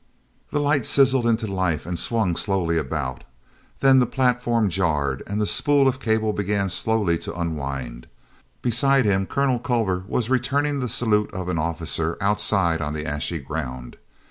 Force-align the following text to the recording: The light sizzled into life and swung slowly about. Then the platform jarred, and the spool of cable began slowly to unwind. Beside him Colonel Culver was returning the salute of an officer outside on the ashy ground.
The 0.51 0.59
light 0.59 0.87
sizzled 0.87 1.27
into 1.27 1.45
life 1.45 1.85
and 1.85 1.99
swung 1.99 2.35
slowly 2.35 2.75
about. 2.79 3.23
Then 3.81 3.99
the 3.99 4.07
platform 4.07 4.67
jarred, 4.67 5.21
and 5.27 5.39
the 5.39 5.45
spool 5.45 5.87
of 5.87 5.99
cable 5.99 6.33
began 6.33 6.69
slowly 6.71 7.19
to 7.19 7.35
unwind. 7.39 8.07
Beside 8.63 9.05
him 9.05 9.27
Colonel 9.27 9.59
Culver 9.59 10.03
was 10.07 10.27
returning 10.27 10.79
the 10.79 10.89
salute 10.89 11.31
of 11.35 11.49
an 11.49 11.59
officer 11.59 12.17
outside 12.19 12.81
on 12.81 12.93
the 12.93 13.05
ashy 13.05 13.37
ground. 13.37 13.95